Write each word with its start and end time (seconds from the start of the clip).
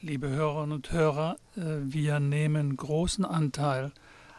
Liebe 0.00 0.28
Hörerinnen 0.28 0.76
und 0.76 0.92
Hörer, 0.92 1.38
äh, 1.56 1.60
wir 1.80 2.20
nehmen 2.20 2.76
großen 2.76 3.24
Anteil 3.24 3.90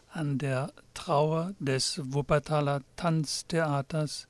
an 0.10 0.38
der 0.38 0.72
Trauer 0.94 1.54
des 1.60 2.00
Wuppertaler 2.14 2.82
Tanztheaters, 2.96 4.30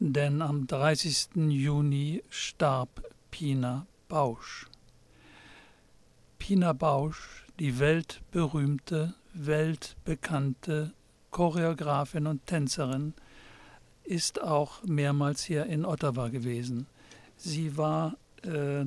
denn 0.00 0.42
am 0.42 0.66
30. 0.66 1.52
Juni 1.52 2.24
starb 2.30 3.00
Pina 3.30 3.86
Bausch. 4.08 4.66
Pina 6.40 6.72
Bausch, 6.72 7.46
die 7.60 7.78
weltberühmte, 7.78 9.14
weltbekannte 9.34 10.92
Choreografin 11.30 12.26
und 12.26 12.44
Tänzerin, 12.44 13.14
ist 14.02 14.42
auch 14.42 14.82
mehrmals 14.82 15.44
hier 15.44 15.66
in 15.66 15.84
Ottawa 15.84 16.26
gewesen. 16.26 16.88
Sie 17.36 17.76
war 17.76 18.16
äh, 18.42 18.84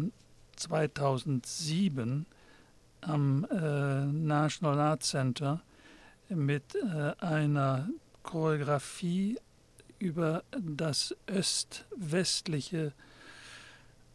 2007 0.59 2.25
am 3.01 3.45
äh, 3.45 4.05
National 4.05 4.79
Art 4.79 5.03
Center 5.03 5.61
mit 6.29 6.75
äh, 6.75 7.13
einer 7.19 7.89
Choreografie 8.23 9.39
über 9.99 10.43
das 10.51 11.15
öst-westliche 11.29 12.93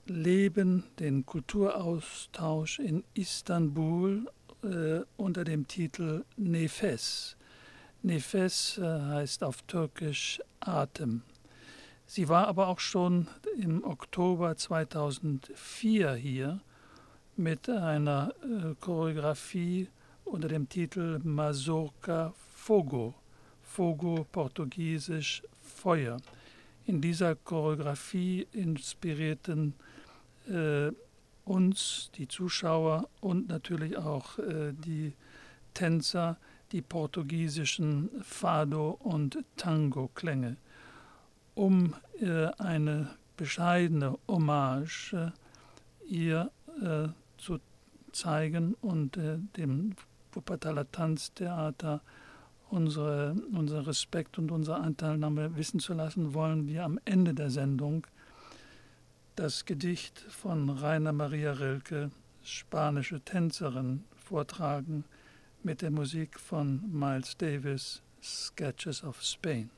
Leben, 0.07 0.85
den 0.99 1.25
Kulturaustausch 1.25 2.79
in 2.79 3.05
Istanbul 3.15 4.31
äh, 4.63 5.01
unter 5.17 5.45
dem 5.45 5.67
Titel 5.67 6.25
Nefes. 6.37 7.37
Nefes 8.03 8.79
äh, 8.79 8.83
heißt 8.83 9.43
auf 9.43 9.63
Türkisch 9.63 10.41
Atem. 10.61 11.23
Sie 12.07 12.29
war 12.29 12.49
aber 12.49 12.69
auch 12.69 12.81
schon 12.81 13.29
im 13.57 13.83
Oktober 13.83 14.57
2004 14.57 16.15
hier 16.15 16.61
mit 17.37 17.69
einer 17.69 18.35
äh, 18.43 18.75
Choreografie 18.81 19.89
unter 20.25 20.49
dem 20.49 20.69
Titel 20.69 21.21
Mazurka 21.25 22.35
Fogo, 22.55 23.15
Fogo 23.63 24.27
portugiesisch 24.31 25.43
Feuer. 25.63 26.19
In 26.87 27.01
dieser 27.01 27.35
Choreografie 27.35 28.47
inspirierten 28.53 29.75
äh, 30.49 30.91
uns, 31.45 32.11
die 32.15 32.29
Zuschauer 32.29 33.09
und 33.21 33.49
natürlich 33.49 33.97
auch 33.97 34.39
äh, 34.39 34.73
die 34.73 35.15
Tänzer, 35.73 36.37
die 36.73 36.83
portugiesischen 36.83 38.11
Fado- 38.23 38.99
und 39.01 39.39
Tango-Klänge, 39.57 40.57
um 41.55 41.95
äh, 42.21 42.47
eine 42.59 43.11
bescheidene 43.37 44.19
Hommage 44.29 45.13
äh, 45.13 45.31
ihr 46.07 46.51
äh, 46.83 47.09
zu 47.39 47.59
zeigen 48.13 48.75
und 48.81 49.17
äh, 49.17 49.39
dem 49.57 49.95
Wuppertaler 50.33 50.91
Tanztheater 50.91 52.01
unsere, 52.71 53.37
unser 53.53 53.87
Respekt 53.87 54.39
und 54.39 54.51
unsere 54.51 54.79
Anteilnahme 54.79 55.57
wissen 55.57 55.81
zu 55.81 55.95
lassen, 55.95 56.35
wollen 56.35 56.67
wir 56.67 56.85
am 56.85 56.99
Ende 57.05 57.35
der 57.35 57.51
Sendung 57.51 58.07
das 59.37 59.65
Gedicht 59.65 60.21
von 60.21 60.71
Rainer 60.71 61.13
Maria 61.13 61.53
Rilke, 61.53 62.11
spanische 62.43 63.21
Tänzerin, 63.21 64.05
vortragen 64.17 65.05
mit 65.63 65.83
der 65.83 65.91
Musik 65.91 66.39
von 66.39 66.83
Miles 66.93 67.37
Davis, 67.37 68.03
Sketches 68.23 69.03
of 69.03 69.23
Spain. 69.23 69.71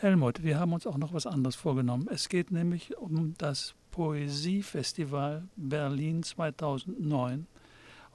Helmut, 0.00 0.42
wir 0.42 0.58
haben 0.58 0.72
uns 0.72 0.86
auch 0.86 0.96
noch 0.96 1.12
was 1.12 1.26
anderes 1.26 1.56
vorgenommen. 1.56 2.08
Es 2.10 2.30
geht 2.30 2.50
nämlich 2.50 2.96
um 2.96 3.34
das 3.36 3.74
Poesiefestival 3.90 5.46
Berlin 5.56 6.22
2009. 6.22 7.46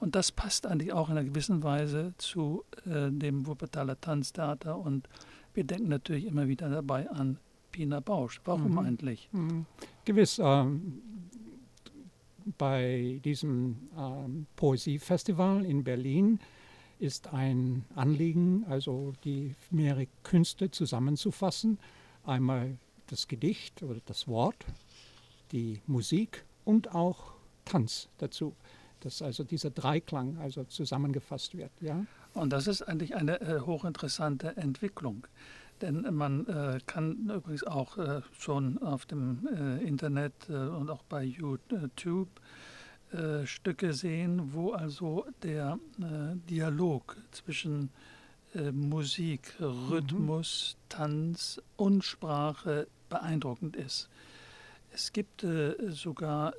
Und 0.00 0.16
das 0.16 0.32
passt 0.32 0.66
eigentlich 0.66 0.92
auch 0.92 1.10
in 1.10 1.16
einer 1.16 1.28
gewissen 1.28 1.62
Weise 1.62 2.12
zu 2.18 2.64
äh, 2.86 3.12
dem 3.12 3.46
Wuppertaler 3.46 4.00
Tanztheater. 4.00 4.76
Und 4.76 5.08
wir 5.54 5.62
denken 5.62 5.88
natürlich 5.88 6.24
immer 6.24 6.48
wieder 6.48 6.68
dabei 6.68 7.08
an 7.08 7.38
Pina 7.70 8.00
Bausch. 8.00 8.40
Warum 8.44 8.72
mhm. 8.72 8.78
eigentlich? 8.80 9.28
Mhm. 9.30 9.64
Gewiss. 10.04 10.40
Ähm, 10.42 11.02
bei 12.58 13.20
diesem 13.24 13.76
ähm, 13.96 14.46
Poesiefestival 14.56 15.64
in 15.64 15.84
Berlin 15.84 16.40
ist 16.98 17.32
ein 17.32 17.84
Anliegen, 17.94 18.64
also 18.68 19.12
die 19.24 19.54
mehrere 19.70 20.06
Künste 20.22 20.70
zusammenzufassen. 20.70 21.78
Einmal 22.24 22.78
das 23.06 23.28
Gedicht 23.28 23.82
oder 23.82 24.00
das 24.06 24.26
Wort, 24.26 24.64
die 25.52 25.80
Musik 25.86 26.44
und 26.64 26.94
auch 26.94 27.32
Tanz 27.64 28.08
dazu 28.18 28.54
dass 29.00 29.22
also 29.22 29.44
dieser 29.44 29.70
Dreiklang 29.70 30.36
also 30.38 30.64
zusammengefasst 30.64 31.56
wird. 31.56 31.70
Ja? 31.80 32.04
Und 32.34 32.52
das 32.52 32.66
ist 32.66 32.82
eigentlich 32.82 33.14
eine 33.14 33.40
äh, 33.40 33.60
hochinteressante 33.60 34.56
Entwicklung. 34.56 35.26
Denn 35.80 36.06
man 36.14 36.46
äh, 36.46 36.80
kann 36.86 37.30
übrigens 37.30 37.62
auch 37.64 37.98
äh, 37.98 38.22
schon 38.38 38.78
auf 38.82 39.06
dem 39.06 39.46
äh, 39.46 39.86
Internet 39.86 40.32
äh, 40.48 40.54
und 40.54 40.90
auch 40.90 41.02
bei 41.04 41.22
YouTube 41.22 42.28
äh, 43.12 43.46
Stücke 43.46 43.92
sehen, 43.92 44.52
wo 44.52 44.72
also 44.72 45.26
der 45.42 45.78
Dialog 46.48 47.16
zwischen 47.30 47.90
Musik, 48.72 49.54
Rhythmus, 49.60 50.76
mhm. 50.76 50.88
Tanz 50.88 51.60
und 51.76 52.04
Sprache 52.04 52.86
beeindruckend 53.10 53.76
ist. 53.76 54.08
Es 54.92 55.12
gibt 55.12 55.44
sogar 55.90 56.54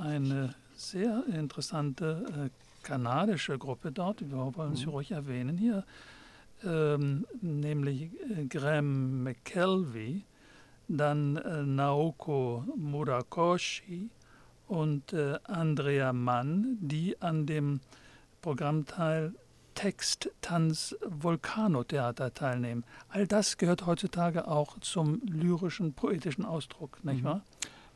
eine 0.00 0.54
sehr 0.80 1.24
interessante 1.26 2.24
äh, 2.46 2.50
kanadische 2.82 3.58
Gruppe 3.58 3.92
dort, 3.92 4.22
wir 4.22 4.56
wollen 4.56 4.76
sie 4.76 4.86
mhm. 4.86 4.92
ruhig 4.92 5.10
erwähnen 5.10 5.58
hier, 5.58 5.84
ähm, 6.64 7.26
nämlich 7.42 8.10
äh, 8.30 8.46
Graham 8.46 9.22
McKelvey, 9.22 10.24
dann 10.88 11.36
äh, 11.36 11.62
Naoko 11.62 12.64
Murakoshi 12.76 14.08
und 14.70 15.12
äh, 15.12 15.38
Andrea 15.44 16.12
Mann, 16.12 16.78
die 16.80 17.20
an 17.20 17.44
dem 17.44 17.80
Programmteil 18.40 19.34
Text, 19.74 20.30
Tanz, 20.40 20.96
Vulkanotheater 21.04 22.32
teilnehmen. 22.34 22.84
All 23.08 23.26
das 23.26 23.56
gehört 23.56 23.86
heutzutage 23.86 24.46
auch 24.46 24.78
zum 24.80 25.22
lyrischen, 25.24 25.92
poetischen 25.94 26.44
Ausdruck, 26.44 27.04
nicht 27.04 27.22
mhm. 27.22 27.24
wahr? 27.24 27.44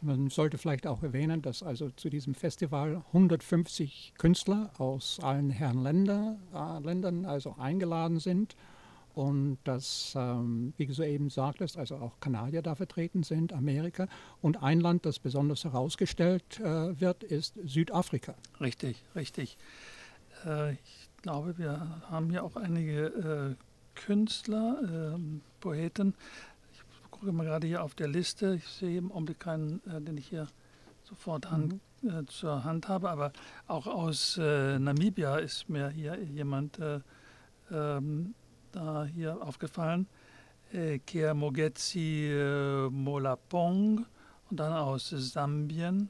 Man 0.00 0.30
sollte 0.30 0.58
vielleicht 0.58 0.86
auch 0.86 1.02
erwähnen, 1.02 1.42
dass 1.42 1.62
also 1.62 1.90
zu 1.90 2.10
diesem 2.10 2.34
Festival 2.34 3.02
150 3.08 4.14
Künstler 4.18 4.70
aus 4.78 5.20
allen 5.22 5.50
Herren 5.50 5.82
Länder, 5.82 6.36
äh, 6.52 6.84
Ländern 6.84 7.24
also 7.24 7.54
eingeladen 7.58 8.18
sind 8.18 8.56
und 9.14 9.58
dass, 9.64 10.14
ähm, 10.16 10.74
wie 10.76 10.86
du 10.86 11.02
eben 11.02 11.30
sagtest, 11.30 11.76
also 11.76 11.96
auch 11.96 12.20
Kanadier 12.20 12.62
da 12.62 12.74
vertreten 12.74 13.22
sind, 13.22 13.52
Amerika 13.52 14.08
und 14.40 14.62
ein 14.62 14.80
Land, 14.80 15.06
das 15.06 15.18
besonders 15.18 15.64
herausgestellt 15.64 16.60
äh, 16.60 17.00
wird, 17.00 17.22
ist 17.22 17.54
Südafrika. 17.64 18.34
Richtig, 18.60 19.02
richtig. 19.14 19.56
Äh, 20.44 20.72
ich 20.72 21.10
glaube, 21.22 21.58
wir 21.58 22.02
haben 22.10 22.30
hier 22.30 22.44
auch 22.44 22.56
einige 22.56 23.06
äh, 23.06 23.54
Künstler, 23.94 25.14
ähm, 25.14 25.40
Poeten, 25.60 26.14
gucke 27.24 27.32
mal 27.32 27.44
gerade 27.44 27.66
hier 27.66 27.82
auf 27.82 27.94
der 27.94 28.08
Liste. 28.08 28.56
Ich 28.56 28.68
sehe 28.68 28.98
im 28.98 29.10
Augenblick 29.10 29.40
keinen, 29.40 29.80
äh, 29.86 30.00
den 30.00 30.18
ich 30.18 30.28
hier 30.28 30.46
sofort 31.04 31.50
Hand, 31.50 31.80
mhm. 32.02 32.10
äh, 32.10 32.26
zur 32.26 32.64
Hand 32.64 32.88
habe, 32.88 33.08
aber 33.08 33.32
auch 33.66 33.86
aus 33.86 34.36
äh, 34.36 34.78
Namibia 34.78 35.36
ist 35.36 35.70
mir 35.70 35.88
hier 35.88 36.22
jemand 36.22 36.78
äh, 36.78 37.00
ähm, 37.70 38.34
da 38.74 39.04
hier 39.04 39.40
aufgefallen. 39.42 40.06
Äh, 40.72 40.98
Kea 41.00 41.34
Mogetsi 41.34 42.30
äh, 42.30 42.88
Molapong 42.90 44.06
und 44.50 44.60
dann 44.60 44.72
aus 44.72 45.10
Sambien. 45.10 46.08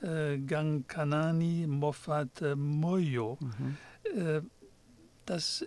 Äh, 0.00 0.38
Gankanani 0.38 1.66
Moffat 1.66 2.42
Moyo. 2.56 3.38
Mhm. 3.40 3.76
das 5.26 5.64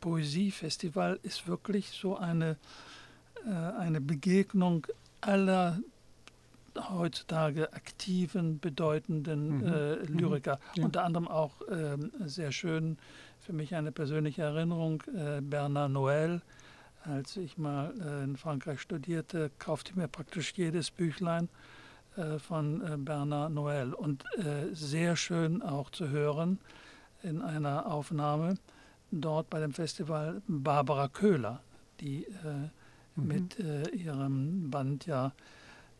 Poesiefestival 0.00 1.18
ist 1.22 1.46
wirklich 1.46 1.90
so 1.90 2.16
eine 2.16 2.56
äh, 3.46 3.50
eine 3.50 4.00
Begegnung 4.00 4.86
aller 5.20 5.78
heutzutage 6.76 7.72
aktiven, 7.72 8.60
bedeutenden 8.60 9.58
mhm. 9.58 9.66
äh, 9.66 9.96
mhm. 9.96 10.18
Lyriker. 10.18 10.56
Mhm. 10.56 10.78
Ja. 10.80 10.84
Unter 10.84 11.04
anderem 11.04 11.28
auch 11.28 11.60
äh, 11.62 11.96
sehr 12.26 12.52
schön 12.52 12.98
für 13.40 13.52
mich 13.52 13.74
eine 13.74 13.92
persönliche 13.92 14.42
Erinnerung, 14.42 15.02
äh, 15.14 15.40
Bernard 15.40 15.92
Noël. 15.92 16.40
Als 17.02 17.36
ich 17.36 17.56
mal 17.56 17.94
äh, 18.00 18.24
in 18.24 18.36
Frankreich 18.36 18.80
studierte, 18.80 19.50
kaufte 19.58 19.92
ich 19.92 19.96
mir 19.96 20.08
praktisch 20.08 20.52
jedes 20.54 20.90
Büchlein 20.90 21.48
äh, 22.16 22.38
von 22.38 23.04
Bernard 23.04 23.52
Noël. 23.52 23.92
Und 23.92 24.24
sehr 24.72 25.16
schön 25.16 25.62
auch 25.62 25.90
zu 25.90 26.08
hören 26.08 26.58
in 27.22 27.42
einer 27.42 27.86
Aufnahme 27.86 28.56
dort 29.10 29.50
bei 29.50 29.60
dem 29.60 29.72
Festival 29.72 30.42
Barbara 30.46 31.08
Köhler, 31.08 31.60
die 32.00 32.26
mhm. 33.16 33.26
mit 33.26 33.58
äh, 33.58 33.88
ihrem 33.90 34.70
Band 34.70 35.06
ja 35.06 35.32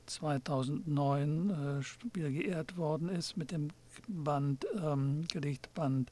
2009 0.07 1.51
äh, 1.51 2.15
wieder 2.15 2.31
geehrt 2.31 2.77
worden 2.77 3.09
ist 3.09 3.37
mit 3.37 3.53
dem 3.53 3.69
Band, 4.09 4.67
ähm, 4.83 5.25
Gedichtband 5.33 6.11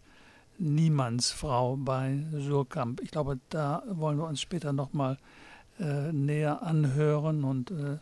Niemandsfrau 0.58 1.76
bei 1.76 2.24
Surkamp. 2.32 3.00
Ich 3.00 3.10
glaube, 3.10 3.38
da 3.48 3.82
wollen 3.90 4.18
wir 4.18 4.26
uns 4.26 4.40
später 4.40 4.72
nochmal 4.72 5.18
äh, 5.78 6.12
näher 6.12 6.62
anhören 6.62 7.44
und 7.44 7.70
äh, 7.70 7.98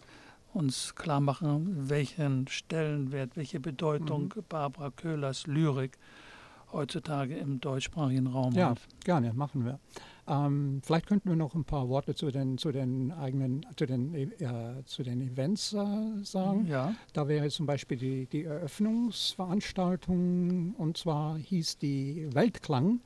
uns 0.54 0.94
klar 0.94 1.20
machen, 1.20 1.88
welchen 1.90 2.48
Stellenwert, 2.48 3.36
welche 3.36 3.60
Bedeutung 3.60 4.32
mhm. 4.34 4.42
Barbara 4.48 4.90
Köhlers 4.90 5.46
Lyrik 5.46 5.98
heutzutage 6.72 7.36
im 7.36 7.60
deutschsprachigen 7.60 8.26
Raum 8.26 8.54
ja, 8.54 8.70
hat. 8.70 8.78
Ja, 8.78 8.84
gerne, 9.04 9.32
machen 9.32 9.64
wir. 9.64 9.78
Ähm, 10.28 10.80
vielleicht 10.84 11.06
könnten 11.06 11.28
wir 11.28 11.36
noch 11.36 11.54
ein 11.54 11.62
paar 11.64 11.88
Worte 11.88 12.16
zu 12.16 12.32
den, 12.32 12.58
zu 12.58 12.72
den 12.72 13.12
eigenen, 13.12 13.64
zu 13.76 13.86
den, 13.86 14.12
äh, 14.14 14.82
zu 14.84 15.04
den 15.04 15.20
Events 15.20 15.72
äh, 15.72 15.86
sagen. 16.22 16.66
Ja. 16.66 16.96
Da 17.12 17.28
wäre 17.28 17.48
zum 17.48 17.66
Beispiel 17.66 17.96
die, 17.96 18.26
die 18.26 18.42
Eröffnungsveranstaltung 18.44 20.74
und 20.74 20.96
zwar 20.96 21.38
hieß 21.38 21.78
die 21.78 22.26
Weltklang. 22.32 23.02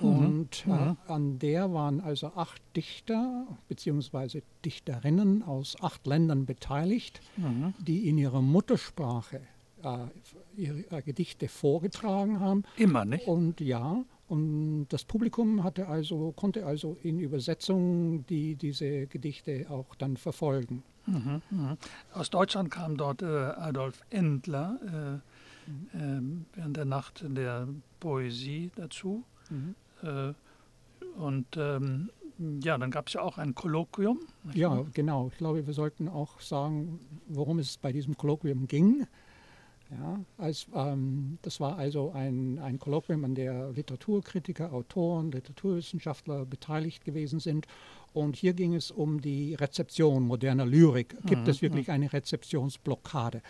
Mhm. 0.00 0.08
Und 0.08 0.64
äh, 0.66 0.70
mhm. 0.70 0.96
an 1.06 1.38
der 1.38 1.70
waren 1.72 2.00
also 2.00 2.28
acht 2.28 2.62
Dichter 2.76 3.46
bzw. 3.68 4.40
Dichterinnen 4.64 5.42
aus 5.42 5.76
acht 5.82 6.06
Ländern 6.06 6.46
beteiligt, 6.46 7.20
mhm. 7.36 7.74
die 7.78 8.08
in 8.08 8.16
ihrer 8.16 8.40
Muttersprache 8.40 9.36
äh, 9.36 9.40
ihre 10.56 10.78
äh, 10.90 11.02
Gedichte 11.02 11.48
vorgetragen 11.48 12.40
haben. 12.40 12.64
Immer, 12.76 13.04
nicht? 13.04 13.26
Und 13.26 13.60
ja, 13.60 14.04
und 14.28 14.88
das 14.90 15.04
Publikum 15.04 15.64
hatte 15.64 15.88
also, 15.88 16.32
konnte 16.32 16.66
also 16.66 16.96
in 17.02 17.18
Übersetzung 17.18 18.26
die, 18.26 18.56
diese 18.56 19.06
Gedichte 19.06 19.66
auch 19.70 19.94
dann 19.94 20.16
verfolgen. 20.16 20.82
Mhm, 21.06 21.42
mh. 21.50 21.76
Aus 22.12 22.28
Deutschland 22.28 22.70
kam 22.70 22.98
dort 22.98 23.22
äh, 23.22 23.26
Adolf 23.26 24.02
Endler 24.10 25.22
äh, 25.96 25.96
mhm. 25.96 26.44
äh, 26.52 26.56
während 26.58 26.76
der 26.76 26.84
Nacht 26.84 27.24
der 27.26 27.68
Poesie 28.00 28.70
dazu. 28.76 29.24
Mhm. 29.48 29.74
Äh, 30.02 30.34
und 31.18 31.46
ähm, 31.56 32.10
ja, 32.62 32.78
dann 32.78 32.90
gab 32.90 33.08
es 33.08 33.14
ja 33.14 33.22
auch 33.22 33.38
ein 33.38 33.54
Kolloquium. 33.54 34.20
Ja, 34.52 34.84
genau. 34.92 35.28
Ich 35.32 35.38
glaube, 35.38 35.66
wir 35.66 35.74
sollten 35.74 36.08
auch 36.08 36.40
sagen, 36.40 37.00
worum 37.28 37.58
es 37.58 37.78
bei 37.78 37.92
diesem 37.92 38.16
Kolloquium 38.16 38.68
ging. 38.68 39.06
Ja, 39.90 40.20
als, 40.36 40.66
ähm, 40.74 41.38
das 41.42 41.60
war 41.60 41.78
also 41.78 42.12
ein, 42.12 42.58
ein 42.58 42.78
Kolloquium, 42.78 43.24
an 43.24 43.34
der 43.34 43.70
Literaturkritiker, 43.70 44.72
Autoren, 44.72 45.32
Literaturwissenschaftler 45.32 46.44
beteiligt 46.44 47.04
gewesen 47.04 47.40
sind. 47.40 47.66
Und 48.12 48.36
hier 48.36 48.52
ging 48.52 48.74
es 48.74 48.90
um 48.90 49.20
die 49.20 49.54
Rezeption 49.54 50.26
moderner 50.26 50.66
Lyrik. 50.66 51.16
Gibt 51.24 51.42
mhm, 51.44 51.48
es 51.48 51.62
wirklich 51.62 51.86
ja. 51.86 51.94
eine 51.94 52.12
Rezeptionsblockade? 52.12 53.40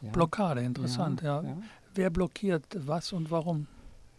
Ja. 0.00 0.10
Blockade, 0.10 0.60
interessant, 0.62 1.22
ja, 1.22 1.42
ja. 1.42 1.56
Wer 1.94 2.10
blockiert 2.10 2.64
was 2.86 3.12
und 3.12 3.30
warum? 3.30 3.66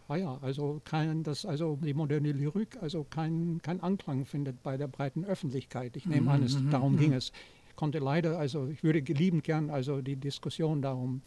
Ah 0.08 0.16
ja, 0.16 0.38
also 0.40 0.80
kein, 0.84 1.24
das, 1.24 1.44
also 1.44 1.78
die 1.82 1.94
moderne 1.94 2.30
Lyrik, 2.30 2.80
also 2.80 3.04
kein, 3.04 3.60
kein 3.62 3.80
Anklang 3.80 4.24
findet 4.24 4.62
bei 4.62 4.76
der 4.76 4.86
breiten 4.86 5.24
Öffentlichkeit. 5.24 5.96
Ich 5.96 6.06
nehme 6.06 6.22
mhm, 6.22 6.28
an, 6.28 6.42
es, 6.44 6.58
mhm, 6.58 6.70
darum 6.70 6.92
mhm. 6.92 6.98
ging 6.98 7.12
es. 7.12 7.32
Ich 7.68 7.76
konnte 7.76 7.98
leider, 7.98 8.38
also 8.38 8.68
ich 8.68 8.84
würde 8.84 9.00
liebend 9.00 9.42
gern 9.42 9.68
also 9.68 10.00
die 10.00 10.16
Diskussion 10.16 10.80
darum 10.80 11.22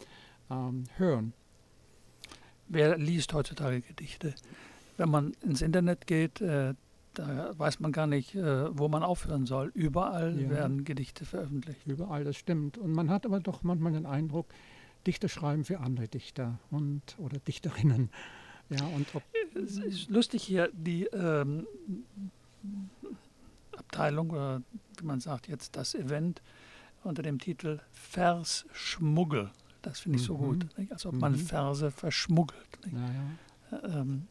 ähm, 0.50 0.84
hören. 0.96 1.32
Wer 2.68 2.98
liest 2.98 3.32
heutzutage 3.34 3.80
Gedichte? 3.80 4.34
Wenn 4.96 5.10
man 5.10 5.32
ins 5.42 5.62
Internet 5.62 6.06
geht, 6.06 6.40
äh, 6.40 6.74
da 7.14 7.58
weiß 7.58 7.80
man 7.80 7.92
gar 7.92 8.06
nicht, 8.06 8.34
äh, 8.34 8.78
wo 8.78 8.88
man 8.88 9.02
aufhören 9.02 9.46
soll. 9.46 9.72
Überall 9.74 10.40
ja. 10.40 10.50
werden 10.50 10.84
Gedichte 10.84 11.24
veröffentlicht. 11.24 11.86
Überall, 11.86 12.24
das 12.24 12.36
stimmt. 12.36 12.78
Und 12.78 12.92
man 12.92 13.10
hat 13.10 13.26
aber 13.26 13.40
doch 13.40 13.62
manchmal 13.62 13.92
den 13.92 14.06
Eindruck, 14.06 14.46
Dichter 15.06 15.28
schreiben 15.28 15.64
für 15.64 15.80
andere 15.80 16.08
Dichter 16.08 16.58
und 16.70 17.02
oder 17.18 17.38
Dichterinnen. 17.38 18.10
Ja, 18.68 18.84
und 18.86 19.08
es 19.54 19.78
ist 19.78 20.10
lustig 20.10 20.44
hier, 20.44 20.70
die 20.72 21.06
ähm, 21.06 21.66
Abteilung 23.76 24.30
oder 24.30 24.62
wie 24.98 25.04
man 25.04 25.20
sagt 25.20 25.48
jetzt 25.48 25.74
das 25.74 25.94
Event 25.94 26.42
unter 27.02 27.22
dem 27.22 27.38
Titel 27.38 27.80
Vers 27.90 28.66
Schmuggel 28.72 29.50
das 29.82 30.00
finde 30.00 30.18
ich 30.18 30.24
so 30.24 30.36
gut. 30.36 30.64
Mhm. 30.64 30.70
Nicht? 30.76 30.92
Als 30.92 31.06
ob 31.06 31.14
man 31.14 31.32
mhm. 31.32 31.38
Verse 31.38 31.90
verschmuggelt. 31.90 32.78
Ja, 32.92 33.78
ja. 33.78 34.00
Ähm, 34.00 34.26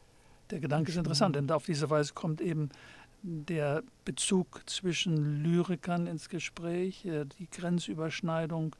der 0.50 0.60
Gedanke 0.60 0.90
ist 0.90 0.96
interessant, 0.96 1.36
denn 1.36 1.50
auf 1.50 1.66
diese 1.66 1.88
Weise 1.90 2.12
kommt 2.12 2.40
eben 2.40 2.70
der 3.22 3.82
Bezug 4.04 4.62
zwischen 4.66 5.42
Lyrikern 5.42 6.06
ins 6.06 6.28
Gespräch, 6.28 7.04
äh, 7.04 7.24
die 7.24 7.48
Grenzüberschneidung 7.50 8.74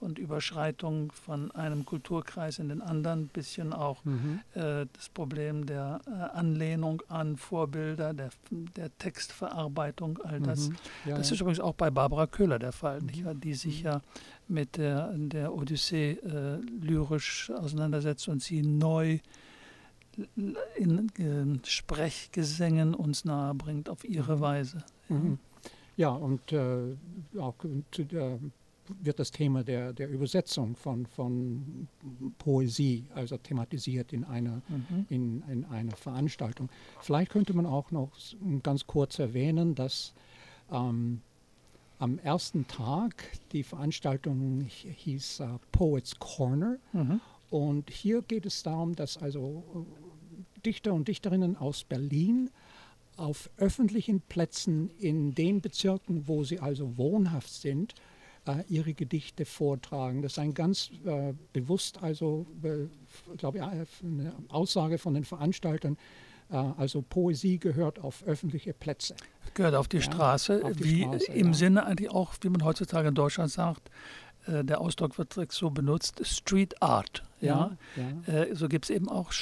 und 0.00 0.18
Überschreitung 0.18 1.12
von 1.12 1.50
einem 1.52 1.84
Kulturkreis 1.84 2.58
in 2.58 2.68
den 2.68 2.82
anderen, 2.82 3.22
ein 3.22 3.28
bisschen 3.28 3.72
auch 3.72 4.04
mhm. 4.04 4.40
äh, 4.54 4.86
das 4.92 5.08
Problem 5.08 5.66
der 5.66 6.00
äh, 6.06 6.36
Anlehnung 6.36 7.02
an 7.08 7.36
Vorbilder, 7.36 8.12
der, 8.12 8.30
der 8.50 8.96
Textverarbeitung, 8.98 10.18
all 10.22 10.40
das. 10.40 10.68
Mhm. 10.68 10.76
Ja, 11.06 11.16
das 11.16 11.32
ist 11.32 11.40
übrigens 11.40 11.60
auch 11.60 11.74
bei 11.74 11.90
Barbara 11.90 12.26
Köhler 12.26 12.58
der 12.58 12.72
Fall, 12.72 13.00
mhm. 13.00 13.40
die 13.40 13.54
sich 13.54 13.80
mhm. 13.80 13.86
ja 13.86 14.00
mit 14.48 14.76
der, 14.76 15.12
der 15.16 15.54
Odyssee 15.54 16.12
äh, 16.12 16.56
lyrisch 16.80 17.50
auseinandersetzt 17.50 18.28
und 18.28 18.42
sie 18.42 18.62
neu 18.62 19.18
in 20.76 21.60
Sprechgesängen 21.64 22.94
uns 22.94 23.24
nahebringt 23.24 23.88
auf 23.88 24.04
ihre 24.04 24.36
mhm. 24.36 24.40
Weise. 24.40 24.78
Mhm. 25.08 25.38
Ja, 25.96 26.10
und 26.10 26.52
äh, 26.52 26.96
auch 27.38 27.54
zu 27.90 28.04
der 28.04 28.38
wird 29.00 29.18
das 29.18 29.30
Thema 29.30 29.64
der, 29.64 29.92
der 29.92 30.08
Übersetzung 30.08 30.76
von, 30.76 31.06
von 31.06 31.88
Poesie 32.38 33.04
also 33.14 33.36
thematisiert 33.36 34.12
in 34.12 34.24
einer, 34.24 34.62
mhm. 34.68 35.06
in, 35.08 35.42
in 35.48 35.64
einer 35.66 35.96
Veranstaltung. 35.96 36.68
Vielleicht 37.00 37.30
könnte 37.30 37.54
man 37.54 37.66
auch 37.66 37.90
noch 37.90 38.10
ganz 38.62 38.86
kurz 38.86 39.18
erwähnen, 39.18 39.74
dass 39.74 40.14
ähm, 40.70 41.20
am 41.98 42.18
ersten 42.18 42.66
Tag 42.66 43.14
die 43.52 43.62
Veranstaltung 43.62 44.62
hieß 44.62 45.40
uh, 45.40 45.58
Poets 45.72 46.18
Corner. 46.18 46.78
Mhm. 46.92 47.20
Und 47.50 47.90
hier 47.90 48.22
geht 48.22 48.44
es 48.44 48.62
darum, 48.62 48.94
dass 48.94 49.16
also 49.16 49.64
äh, 49.74 50.60
Dichter 50.62 50.92
und 50.92 51.08
Dichterinnen 51.08 51.56
aus 51.56 51.84
Berlin 51.84 52.50
auf 53.16 53.48
öffentlichen 53.56 54.20
Plätzen 54.20 54.90
in 54.98 55.34
den 55.34 55.60
Bezirken, 55.60 56.28
wo 56.28 56.44
sie 56.44 56.60
also 56.60 56.98
wohnhaft 56.98 57.50
sind, 57.50 57.94
äh, 58.46 58.64
ihre 58.68 58.94
Gedichte 58.94 59.44
vortragen. 59.44 60.22
Das 60.22 60.32
ist 60.32 60.38
ein 60.38 60.54
ganz 60.54 60.90
äh, 61.04 61.32
bewusst, 61.52 62.02
also, 62.02 62.46
äh, 62.62 62.86
glaube 63.36 63.58
ich, 63.58 63.64
eine 63.64 64.32
Aussage 64.48 64.98
von 64.98 65.14
den 65.14 65.24
Veranstaltern. 65.24 65.96
Äh, 66.50 66.56
also 66.56 67.02
Poesie 67.02 67.58
gehört 67.58 67.98
auf 67.98 68.22
öffentliche 68.24 68.72
Plätze. 68.72 69.16
Gehört 69.54 69.74
auf 69.74 69.88
die 69.88 69.98
ja, 69.98 70.02
Straße, 70.02 70.64
auf 70.64 70.72
die 70.72 70.84
wie 70.84 71.02
Straße, 71.02 71.32
im 71.32 71.48
ja. 71.48 71.54
Sinne 71.54 71.86
eigentlich 71.86 72.10
auch, 72.10 72.34
wie 72.40 72.48
man 72.48 72.64
heutzutage 72.64 73.08
in 73.08 73.14
Deutschland 73.14 73.50
sagt, 73.50 73.90
äh, 74.46 74.64
der 74.64 74.80
Ausdruck 74.80 75.18
wird 75.18 75.34
so 75.52 75.70
benutzt, 75.70 76.24
Street 76.24 76.80
Art. 76.82 77.24
Ja, 77.40 77.76
ja 77.96 78.32
äh, 78.32 78.54
so 78.54 78.68
gibt 78.68 78.86
es 78.86 78.90
eben 78.90 79.08
auch 79.08 79.32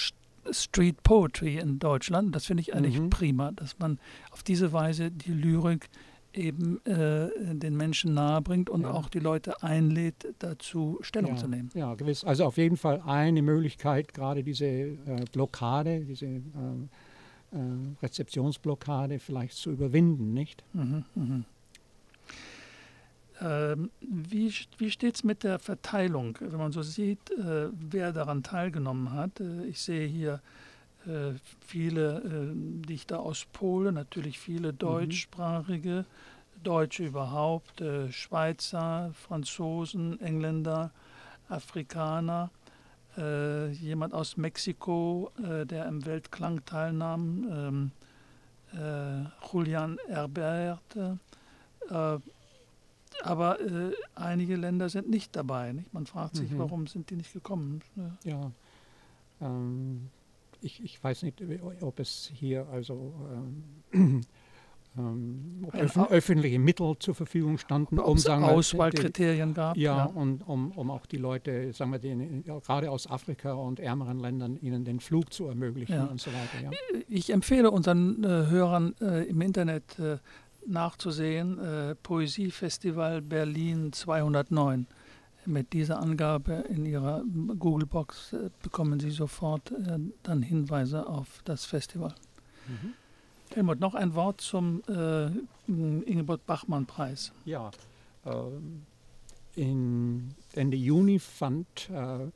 Street 0.50 1.02
Poetry 1.02 1.58
in 1.58 1.78
Deutschland. 1.78 2.34
Das 2.34 2.46
finde 2.46 2.62
ich 2.62 2.74
eigentlich 2.74 2.98
mhm. 2.98 3.10
prima, 3.10 3.52
dass 3.52 3.78
man 3.78 3.98
auf 4.30 4.42
diese 4.42 4.72
Weise 4.72 5.10
die 5.10 5.32
Lyrik 5.32 5.88
eben 6.36 6.84
äh, 6.84 7.28
den 7.54 7.76
Menschen 7.76 8.14
nahebringt 8.14 8.70
und 8.70 8.82
ja. 8.82 8.90
auch 8.90 9.08
die 9.08 9.18
Leute 9.18 9.62
einlädt, 9.62 10.34
dazu 10.38 10.98
Stellung 11.02 11.32
ja, 11.32 11.36
zu 11.36 11.48
nehmen. 11.48 11.70
Ja, 11.74 11.94
gewiss. 11.94 12.24
Also 12.24 12.44
auf 12.44 12.56
jeden 12.56 12.76
Fall 12.76 13.02
eine 13.04 13.42
Möglichkeit, 13.42 14.14
gerade 14.14 14.42
diese 14.42 14.66
äh, 14.66 15.24
Blockade, 15.32 16.00
diese 16.00 16.26
äh, 16.26 16.38
äh 17.52 17.58
Rezeptionsblockade 18.02 19.18
vielleicht 19.18 19.56
zu 19.56 19.70
überwinden, 19.70 20.34
nicht? 20.34 20.64
Mhm, 20.72 21.04
mh. 21.14 21.44
ähm, 23.40 23.90
wie 24.00 24.52
wie 24.78 24.90
steht 24.90 25.16
es 25.16 25.24
mit 25.24 25.44
der 25.44 25.58
Verteilung, 25.58 26.38
wenn 26.40 26.58
man 26.58 26.72
so 26.72 26.82
sieht, 26.82 27.30
äh, 27.30 27.68
wer 27.72 28.12
daran 28.12 28.42
teilgenommen 28.42 29.12
hat? 29.12 29.40
Äh, 29.40 29.64
ich 29.66 29.80
sehe 29.80 30.06
hier 30.06 30.40
viele 31.60 32.18
äh, 32.20 32.86
Dichter 32.86 33.20
aus 33.20 33.46
Polen, 33.52 33.94
natürlich 33.94 34.38
viele 34.38 34.72
mhm. 34.72 34.78
deutschsprachige. 34.78 36.04
Deutsche 36.62 37.04
überhaupt, 37.04 37.80
äh, 37.82 38.10
Schweizer, 38.10 39.12
Franzosen, 39.12 40.18
Engländer, 40.20 40.92
Afrikaner, 41.48 42.50
äh, 43.18 43.70
jemand 43.72 44.14
aus 44.14 44.36
Mexiko, 44.36 45.30
der 45.38 45.86
im 45.86 46.06
Weltklang 46.06 46.64
teilnahm, 46.64 47.46
ähm, 47.50 47.90
äh, 48.72 49.28
Julian 49.52 49.98
Herbert. 50.08 50.80
aber 53.22 53.58
einige 54.14 54.56
Länder 54.56 54.88
sind 54.88 55.08
nicht 55.08 55.36
dabei. 55.36 55.72
Nicht? 55.72 55.92
Man 55.92 56.06
fragt 56.06 56.36
sich, 56.36 56.50
mhm. 56.50 56.58
warum 56.58 56.86
sind 56.86 57.10
die 57.10 57.16
nicht 57.16 57.32
gekommen? 57.32 57.82
Ja. 58.24 58.50
Ähm 59.40 60.10
ich, 60.64 60.82
ich 60.82 61.02
weiß 61.02 61.22
nicht, 61.22 61.42
ob 61.80 62.00
es 62.00 62.30
hier 62.34 62.66
also 62.68 63.14
ähm, 63.92 64.20
ähm, 64.98 65.66
öf 65.74 65.96
öffentliche 66.10 66.58
Mittel 66.58 66.96
zur 66.98 67.14
Verfügung 67.14 67.58
standen, 67.58 67.98
um 67.98 68.16
sagen 68.16 68.44
Auswahlkriterien 68.44 69.50
die, 69.50 69.54
gab. 69.54 69.76
Ja, 69.76 69.96
ja, 69.96 70.04
und 70.04 70.42
um, 70.46 70.72
um 70.72 70.90
auch 70.90 71.06
die 71.06 71.18
Leute, 71.18 71.72
sagen 71.72 71.92
wir, 71.92 71.98
den, 71.98 72.44
gerade 72.44 72.90
aus 72.90 73.08
Afrika 73.08 73.52
und 73.52 73.80
ärmeren 73.80 74.18
Ländern, 74.18 74.56
ihnen 74.56 74.84
den 74.84 75.00
Flug 75.00 75.32
zu 75.32 75.46
ermöglichen 75.46 75.94
ja. 75.94 76.04
und 76.04 76.20
so 76.20 76.30
weiter. 76.30 76.64
Ja. 76.64 76.70
Ich 77.08 77.30
empfehle 77.30 77.70
unseren 77.70 78.24
äh, 78.24 78.28
Hörern 78.28 78.94
äh, 79.00 79.24
im 79.24 79.40
Internet 79.40 79.98
äh, 79.98 80.18
nachzusehen, 80.66 81.58
äh, 81.58 81.94
Poesiefestival 81.96 83.20
Berlin 83.20 83.92
209. 83.92 84.86
Mit 85.46 85.72
dieser 85.72 86.00
Angabe 86.00 86.64
in 86.68 86.86
Ihrer 86.86 87.22
Google-Box 87.58 88.32
äh, 88.32 88.50
bekommen 88.62 89.00
Sie 89.00 89.10
sofort 89.10 89.72
äh, 89.72 89.98
dann 90.22 90.42
Hinweise 90.42 91.06
auf 91.06 91.42
das 91.44 91.64
Festival. 91.64 92.14
Mhm. 92.66 92.94
Helmut, 93.54 93.78
noch 93.80 93.94
ein 93.94 94.14
Wort 94.14 94.40
zum 94.40 94.82
äh, 94.88 95.26
Ingeborg-Bachmann-Preis. 95.66 97.32
Ja, 97.44 97.70
äh, 98.24 98.30
in 99.56 100.34
Ende 100.54 100.76
Juni 100.76 101.18
fand, 101.18 101.90
äh, 101.90 102.26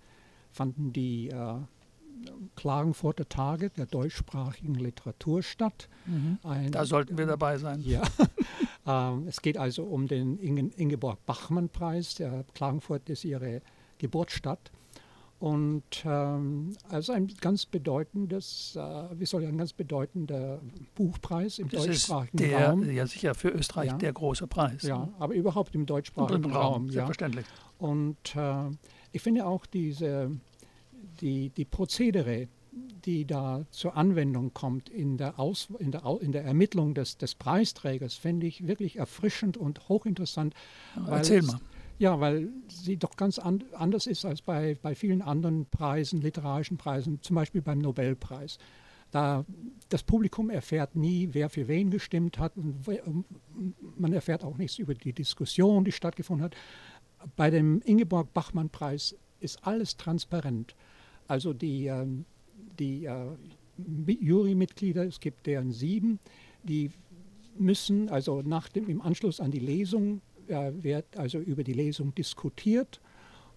fanden 0.53 0.93
die 0.93 1.29
äh, 1.29 1.55
Klagenfurter 2.57 3.29
Tage 3.29 3.71
der 3.71 3.87
deutschsprachigen 3.87 4.75
Literatur 4.75 5.43
statt. 5.43 5.89
Mhm. 6.07 6.39
Da 6.71 6.85
sollten 6.85 7.17
wir 7.17 7.27
dabei 7.27 7.59
sein. 7.59 7.81
Ja. 7.83 8.03
ähm, 8.89 9.27
es 9.29 9.43
geht 9.43 9.59
also 9.59 9.85
um 9.85 10.09
den 10.09 10.39
Ingeborg-Bachmann-Preis. 10.39 12.15
Der 12.15 12.45
Klagenfurt 12.55 13.09
ist 13.11 13.25
ihre 13.25 13.61
Geburtsstadt. 13.99 14.73
Und 15.41 16.05
ähm, 16.05 16.77
also 16.89 17.13
ein 17.13 17.29
ganz 17.41 17.65
bedeutendes, 17.65 18.75
äh, 18.75 18.81
wie 19.13 19.25
soll 19.25 19.45
ich 19.45 19.49
ein 19.49 19.59
ganz 19.59 19.73
bedeutender 19.73 20.61
Buchpreis 20.97 21.61
im 21.61 21.69
das 21.69 21.85
deutschsprachigen 21.85 22.37
der, 22.39 22.71
Raum. 22.71 22.91
Ja, 22.91 23.07
sicher 23.07 23.37
für 23.37 23.51
Österreich 23.51 23.91
ja. 23.91 23.99
der 23.99 24.13
große 24.13 24.49
Preis. 24.49 24.83
Ja, 24.83 25.09
aber 25.21 25.35
überhaupt 25.35 25.77
im 25.77 25.87
deutschsprachigen 25.87 26.43
im 26.43 26.51
Raum. 26.51 26.73
Raum 26.73 26.91
selbstverständlich. 26.91 27.47
Ja. 27.47 27.87
Und 27.87 28.35
äh, 28.35 28.77
ich 29.13 29.23
finde 29.23 29.47
auch 29.47 29.65
diese, 29.67 30.33
die, 31.21 31.51
die 31.51 31.65
Prozedere, 31.65 32.49
die 33.09 33.25
da 33.25 33.65
zur 33.71 33.97
Anwendung 33.97 34.53
kommt 34.53 34.91
in 34.91 35.17
der, 35.17 35.41
Aus, 35.41 35.69
in 35.79 35.93
der, 35.93 36.03
in 36.21 36.31
der 36.31 36.45
Ermittlung 36.45 36.93
des, 36.93 37.17
des 37.17 37.35
Preisträgers, 37.35 38.15
finde 38.15 38.47
ich 38.47 38.67
wirklich 38.67 38.97
erfrischend 38.97 39.57
und 39.57 39.89
hochinteressant. 39.89 40.53
Erzähl 41.09 41.41
mal. 41.41 41.59
Ja, 41.99 42.21
weil 42.21 42.51
sie 42.69 42.99
doch 42.99 43.17
ganz 43.17 43.39
an, 43.39 43.65
anders 43.73 44.07
ist 44.07 44.27
als 44.27 44.43
bei, 44.43 44.77
bei 44.83 44.95
vielen 44.95 45.23
anderen 45.23 45.65
Preisen, 45.71 46.21
literarischen 46.21 46.77
Preisen, 46.77 47.23
zum 47.23 47.35
Beispiel 47.35 47.63
beim 47.63 47.79
Nobelpreis. 47.79 48.59
Da 49.11 49.47
das 49.89 50.03
Publikum 50.03 50.51
erfährt 50.51 50.95
nie, 50.95 51.31
wer 51.33 51.49
für 51.49 51.67
wen 51.67 51.91
gestimmt 51.91 52.39
hat. 52.39 52.53
Und 52.59 53.25
man 53.97 54.13
erfährt 54.13 54.45
auch 54.45 54.59
nichts 54.59 54.79
über 54.79 54.93
die 54.93 55.15
Diskussion, 55.15 55.87
die 55.87 55.93
stattgefunden 55.93 56.45
hat. 56.45 56.55
Bei 57.37 57.49
dem 57.49 57.81
Ingeborg 57.87 58.35
Bachmann-Preis 58.35 59.17
ist 59.41 59.67
alles 59.67 59.97
transparent. 59.97 60.77
Also 61.27 61.55
die, 61.55 61.87
ähm, 61.87 62.27
die 62.79 63.05
äh, 63.05 63.15
Jurymitglieder, 64.07 65.05
es 65.05 65.21
gibt 65.21 65.47
deren 65.47 65.73
sieben, 65.73 66.19
die 66.63 66.91
müssen 67.59 68.09
also 68.09 68.43
nach 68.43 68.69
dem, 68.69 68.89
im 68.89 69.01
Anschluss 69.01 69.41
an 69.41 69.51
die 69.51 69.59
Lesung 69.59 70.21
äh, 70.49 70.73
wird 70.81 71.17
also 71.17 71.39
über 71.39 71.65
die 71.65 71.73
Lesung 71.73 72.15
diskutiert 72.15 73.01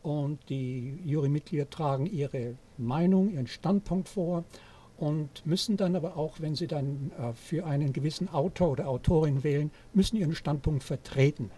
und 0.04 0.40
die 0.50 0.98
Jurymitglieder 1.06 1.70
tragen 1.70 2.06
ihre 2.06 2.56
Meinung, 2.78 3.32
ihren 3.32 3.48
Standpunkt 3.48 4.10
vor 4.10 4.44
und 4.98 5.46
müssen 5.46 5.78
dann 5.78 5.96
aber 5.96 6.18
auch, 6.18 6.40
wenn 6.40 6.56
sie 6.56 6.68
dann 6.68 7.12
äh, 7.18 7.34
für 7.34 7.66
einen 7.66 7.94
gewissen 7.94 8.30
Autor 8.30 8.72
oder 8.72 8.88
Autorin 8.88 9.44
wählen, 9.44 9.72
müssen 9.94 10.18
ihren 10.18 10.36
Standpunkt 10.36 10.84
vertreten. 10.84 11.50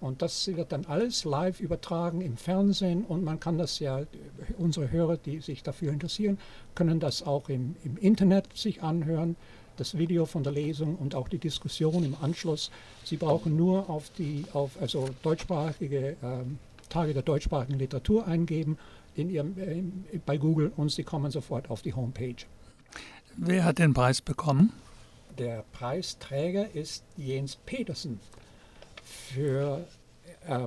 Und 0.00 0.22
das 0.22 0.46
wird 0.46 0.70
dann 0.70 0.86
alles 0.86 1.24
live 1.24 1.60
übertragen 1.60 2.20
im 2.20 2.36
Fernsehen 2.36 3.04
und 3.04 3.24
man 3.24 3.40
kann 3.40 3.58
das 3.58 3.80
ja, 3.80 4.02
unsere 4.56 4.92
Hörer, 4.92 5.16
die 5.16 5.40
sich 5.40 5.62
dafür 5.64 5.92
interessieren, 5.92 6.38
können 6.76 7.00
das 7.00 7.24
auch 7.24 7.48
im, 7.48 7.74
im 7.82 7.96
Internet 7.96 8.56
sich 8.56 8.82
anhören 8.82 9.36
das 9.78 9.96
Video 9.96 10.26
von 10.26 10.42
der 10.42 10.52
Lesung 10.52 10.96
und 10.96 11.14
auch 11.14 11.28
die 11.28 11.38
Diskussion 11.38 12.04
im 12.04 12.16
Anschluss. 12.20 12.70
Sie 13.04 13.16
brauchen 13.16 13.56
nur 13.56 13.88
auf 13.88 14.10
die 14.18 14.44
auf 14.52 14.72
also 14.80 15.08
deutschsprachige 15.22 16.16
ähm, 16.22 16.58
Tage 16.88 17.14
der 17.14 17.22
deutschsprachigen 17.22 17.78
Literatur 17.78 18.26
eingeben 18.26 18.76
in 19.14 19.30
ihrem, 19.30 19.56
äh, 19.58 20.18
bei 20.24 20.36
Google 20.36 20.72
und 20.76 20.90
Sie 20.90 21.04
kommen 21.04 21.30
sofort 21.30 21.70
auf 21.70 21.82
die 21.82 21.94
Homepage. 21.94 22.36
Wer 23.36 23.64
hat 23.64 23.78
den 23.78 23.94
Preis 23.94 24.20
bekommen? 24.20 24.72
Der 25.38 25.64
Preisträger 25.72 26.74
ist 26.74 27.04
Jens 27.16 27.56
Petersen 27.64 28.18
für, 29.08 29.86
äh, 30.46 30.64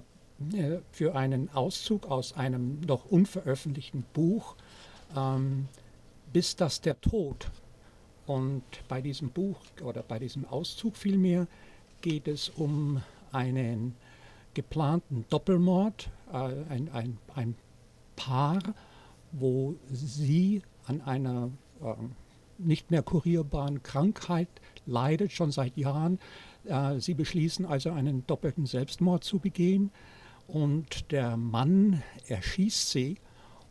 äh, 0.58 0.82
für 0.92 1.16
einen 1.16 1.50
Auszug 1.54 2.10
aus 2.10 2.34
einem 2.34 2.82
noch 2.82 3.06
unveröffentlichten 3.06 4.04
Buch, 4.14 4.56
ähm, 5.16 5.68
Bis 6.34 6.56
das 6.56 6.80
der 6.80 7.00
Tod 7.02 7.52
und 8.26 8.64
bei 8.88 9.02
diesem 9.02 9.32
Buch 9.32 9.58
oder 9.84 10.02
bei 10.02 10.18
diesem 10.18 10.46
Auszug 10.46 10.96
vielmehr 10.96 11.46
geht 12.00 12.28
es 12.30 12.48
um 12.48 13.02
einen 13.34 13.96
geplanten 14.54 15.26
Doppelmord, 15.30 16.10
äh, 16.32 16.38
ein, 16.70 16.90
ein, 16.94 17.18
ein 17.36 17.56
Paar, 18.16 18.62
wo 19.34 19.76
sie 19.92 20.62
an 20.86 21.02
einer 21.02 21.50
äh, 21.82 21.94
nicht 22.58 22.92
mehr 22.92 23.04
kurierbaren 23.04 23.84
Krankheit 23.84 24.48
leidet, 24.86 25.32
schon 25.32 25.52
seit 25.52 25.76
Jahren. 25.78 26.20
Sie 27.00 27.14
beschließen 27.16 27.66
also 27.66 27.92
einen 27.92 28.26
doppelten 28.28 28.66
Selbstmord 28.66 29.24
zu 29.24 29.40
begehen 29.40 29.92
und 30.48 31.12
der 31.12 31.38
Mann 31.38 32.04
erschießt 32.28 32.90
sie 32.92 33.18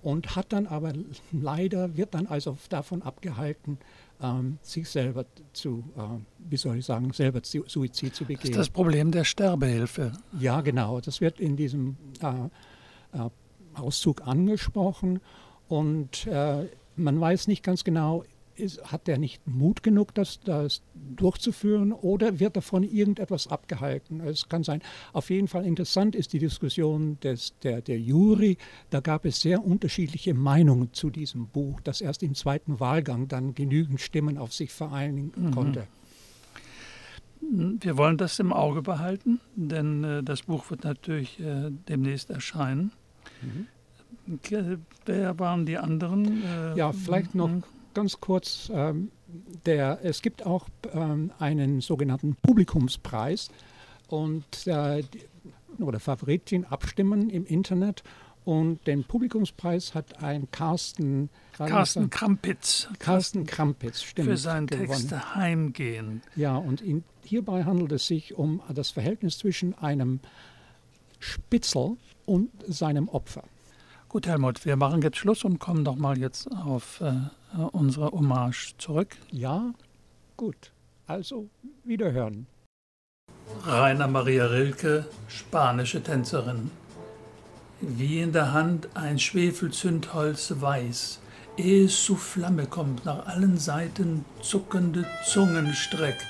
und 0.03 0.35
hat 0.37 0.53
dann 0.53 0.67
aber 0.67 0.93
leider, 1.33 1.97
wird 1.97 2.15
dann 2.15 2.27
also 2.27 2.57
davon 2.69 3.03
abgehalten, 3.03 3.79
ähm, 4.23 4.59
sich 4.63 4.89
selber 4.89 5.27
zu, 5.53 5.85
äh, 5.97 6.01
wie 6.49 6.57
soll 6.57 6.79
ich 6.79 6.87
sagen, 6.87 7.13
selber 7.13 7.43
zu, 7.43 7.65
Suizid 7.67 8.15
zu 8.15 8.25
begehen. 8.25 8.41
Das 8.43 8.51
ist 8.51 8.57
das 8.57 8.71
Problem 8.71 9.11
der 9.11 9.25
Sterbehilfe. 9.25 10.13
Ja, 10.39 10.61
genau. 10.61 11.01
Das 11.01 11.21
wird 11.21 11.41
in 11.41 11.57
diesem 11.57 11.97
äh, 12.23 13.19
äh, 13.19 13.31
Auszug 13.75 14.27
angesprochen 14.27 15.21
und 15.69 16.27
äh, 16.27 16.69
man 16.97 17.21
weiß 17.21 17.47
nicht 17.47 17.63
ganz 17.63 17.85
genau, 17.85 18.25
ist, 18.61 18.93
hat 18.93 19.09
er 19.09 19.19
nicht 19.19 19.47
Mut 19.47 19.83
genug, 19.83 20.15
das, 20.15 20.41
das 20.41 20.83
durchzuführen 20.95 21.93
oder 21.93 22.41
wird 22.41 22.57
er 22.57 22.63
von 22.63 22.83
irgendetwas 22.83 23.47
abgehalten? 23.47 24.21
Es 24.21 24.49
kann 24.49 24.65
sein. 24.65 24.83
Auf 25.13 25.31
jeden 25.31 25.49
Fall 25.49 25.65
interessant 25.65 26.15
ist 26.15 26.33
die 26.33 26.39
Diskussion 26.39 27.19
des, 27.21 27.59
der, 27.61 27.81
der 27.81 27.99
Jury. 27.99 28.59
Da 28.91 29.01
gab 29.01 29.25
es 29.25 29.41
sehr 29.41 29.65
unterschiedliche 29.65 30.35
Meinungen 30.35 30.93
zu 30.93 31.11
diesem 31.11 31.49
Buch, 31.49 31.81
das 31.81 32.01
erst 32.01 32.23
im 32.23 32.35
zweiten 32.35 32.81
Wahlgang 32.81 33.29
dann 33.29 33.55
genügend 33.55 34.01
Stimmen 34.01 34.39
auf 34.39 34.53
sich 34.53 34.73
vereinigen 34.73 35.33
mhm. 35.37 35.51
konnte. 35.53 35.87
Wir 37.41 37.97
wollen 37.97 38.17
das 38.17 38.39
im 38.39 38.53
Auge 38.53 38.83
behalten, 38.83 39.41
denn 39.57 40.05
äh, 40.05 40.23
das 40.23 40.43
Buch 40.43 40.71
wird 40.71 40.85
natürlich 40.85 41.41
äh, 41.41 41.71
demnächst 41.89 42.31
erscheinen. 42.31 42.93
Mhm. 43.43 43.67
Wer 45.07 45.39
waren 45.39 45.67
die 45.67 45.79
anderen? 45.79 46.43
Äh, 46.45 46.77
ja, 46.77 46.93
vielleicht 46.93 47.35
noch? 47.35 47.51
Ganz 47.95 48.21
kurz, 48.21 48.71
ähm, 48.73 49.11
der, 49.67 50.01
es 50.03 50.23
gibt 50.23 50.45
auch 50.47 50.69
ähm, 50.93 51.33
einen 51.39 51.81
sogenannten 51.81 52.37
Publikumspreis 52.37 53.51
und 54.09 54.67
äh, 54.67 55.03
oder 55.79 56.01
Favoritin 56.01 56.65
abstimmen 56.65 57.31
im 57.31 57.47
Internet 57.47 58.03
und 58.45 58.87
den 58.87 59.05
Publikumspreis 59.05 59.95
hat 59.95 60.23
ein 60.23 60.51
Carsten 60.51 61.29
Carsten 61.53 62.09
Krampitz. 62.09 62.89
Carsten 62.99 63.47
Krampitz, 63.47 64.03
stimmt. 64.03 64.29
Für 64.29 64.37
seinen 64.37 64.67
Text 64.67 65.13
Heimgehen. 65.35 66.23
Ja, 66.37 66.57
und 66.57 66.81
in, 66.81 67.05
hierbei 67.23 67.65
handelt 67.65 67.93
es 67.93 68.07
sich 68.07 68.35
um 68.35 68.63
das 68.73 68.91
Verhältnis 68.91 69.39
zwischen 69.39 69.75
einem 69.75 70.21
Spitzel 71.19 71.97
und 72.25 72.51
seinem 72.67 73.09
Opfer. 73.09 73.45
Gut, 74.11 74.27
Helmut, 74.27 74.67
wir 74.67 74.75
machen 74.75 75.03
jetzt 75.03 75.19
Schluss 75.19 75.45
und 75.45 75.61
kommen 75.61 75.85
doch 75.85 75.95
mal 75.95 76.19
jetzt 76.19 76.51
auf 76.51 77.01
äh, 77.01 77.13
unsere 77.71 78.11
Hommage 78.11 78.75
zurück. 78.77 79.17
Ja, 79.31 79.73
gut. 80.37 80.73
Also 81.07 81.49
wiederhören. 81.85 82.49
Rainer 83.65 84.09
Maria 84.09 84.47
Rilke, 84.47 85.07
spanische 85.29 86.03
Tänzerin. 86.03 86.73
Wie 87.81 88.21
in 88.21 88.33
der 88.33 88.53
Hand 88.53 88.89
ein 88.95 89.21
Schwefelzündholz 89.21 90.55
weiß, 90.57 91.21
ehe 91.57 91.85
es 91.85 92.03
zu 92.03 92.17
Flamme 92.17 92.67
kommt, 92.67 93.05
nach 93.05 93.29
allen 93.29 93.59
Seiten 93.59 94.25
zuckende 94.43 95.07
Zungen 95.25 95.73
streckt, 95.73 96.27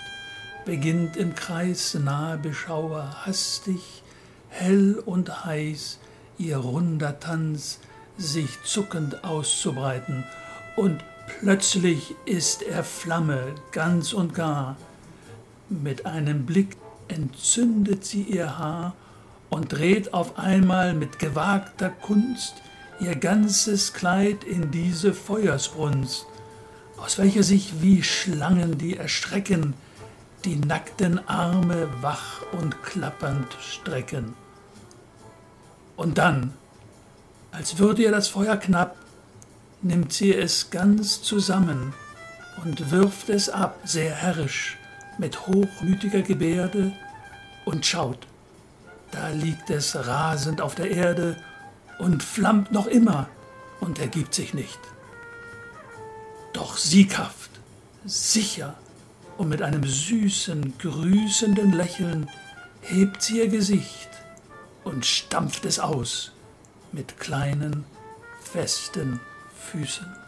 beginnt 0.67 1.17
im 1.17 1.35
Kreis 1.35 1.95
nahe 1.95 2.37
Beschauer 2.37 3.25
hastig, 3.25 4.03
hell 4.51 5.03
und 5.07 5.47
heiß, 5.47 5.99
ihr 6.41 6.57
runder 6.57 7.21
Tanz 7.21 7.79
sich 8.17 8.63
zuckend 8.65 9.25
auszubreiten, 9.25 10.25
und 10.77 11.05
plötzlich 11.41 12.15
ist 12.25 12.63
er 12.63 12.83
Flamme 12.83 13.55
ganz 13.73 14.13
und 14.13 14.35
gar. 14.35 14.77
Mit 15.69 16.07
einem 16.07 16.47
Blick 16.47 16.77
entzündet 17.09 18.05
sie 18.05 18.23
ihr 18.23 18.59
Haar 18.59 18.95
und 19.51 19.73
dreht 19.73 20.15
auf 20.15 20.39
einmal 20.39 20.95
mit 20.95 21.19
gewagter 21.19 21.91
Kunst 21.91 22.55
ihr 23.01 23.17
ganzes 23.17 23.93
Kleid 23.93 24.45
in 24.45 24.71
diese 24.71 25.13
Feuersbrunst, 25.13 26.27
aus 26.97 27.19
welcher 27.19 27.43
sich 27.43 27.83
wie 27.83 28.03
Schlangen, 28.03 28.79
die 28.79 28.97
erstrecken, 28.97 29.75
die 30.45 30.57
nackten 30.57 31.27
Arme 31.29 31.89
wach 32.01 32.43
und 32.53 32.83
klappernd 32.83 33.49
strecken. 33.61 34.35
Und 36.01 36.17
dann, 36.17 36.55
als 37.53 37.77
würde 37.77 38.03
ihr 38.03 38.11
das 38.11 38.27
Feuer 38.27 38.57
knapp, 38.57 38.97
nimmt 39.83 40.15
sie 40.15 40.35
es 40.35 40.71
ganz 40.71 41.21
zusammen 41.21 41.93
und 42.65 42.91
wirft 42.91 43.29
es 43.29 43.51
ab, 43.51 43.79
sehr 43.85 44.15
herrisch, 44.15 44.79
mit 45.19 45.47
hochmütiger 45.47 46.23
Gebärde, 46.23 46.93
und 47.67 47.85
schaut, 47.85 48.27
da 49.11 49.29
liegt 49.29 49.69
es 49.69 49.95
rasend 49.95 50.63
auf 50.63 50.75
der 50.75 50.91
Erde 50.91 51.37
und 51.99 52.23
flammt 52.23 52.73
noch 52.73 52.87
immer 52.87 53.29
und 53.81 53.99
ergibt 53.99 54.33
sich 54.33 54.55
nicht. 54.55 54.81
Doch 56.55 56.79
sieghaft, 56.79 57.51
sicher 58.07 58.75
und 59.37 59.51
mit 59.51 59.61
einem 59.61 59.85
süßen, 59.85 60.79
grüßenden 60.79 61.73
Lächeln 61.73 62.31
hebt 62.81 63.21
sie 63.21 63.41
ihr 63.41 63.49
Gesicht 63.49 64.10
und 64.91 65.07
stampft 65.07 65.65
es 65.65 65.79
aus 65.79 66.33
mit 66.91 67.19
kleinen, 67.21 67.85
festen 68.43 69.21
Füßen. 69.55 70.20